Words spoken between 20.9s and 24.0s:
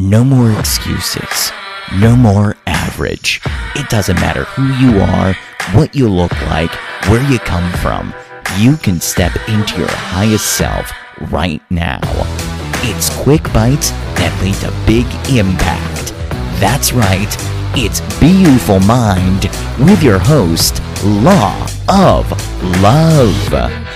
Law of Love.